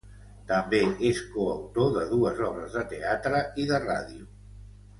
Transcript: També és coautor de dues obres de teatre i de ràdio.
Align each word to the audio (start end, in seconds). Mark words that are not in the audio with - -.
També 0.51 0.79
és 1.09 1.19
coautor 1.35 1.93
de 1.99 2.05
dues 2.15 2.41
obres 2.49 2.75
de 2.79 2.83
teatre 2.95 3.43
i 3.65 3.67
de 3.75 3.81
ràdio. 3.87 4.27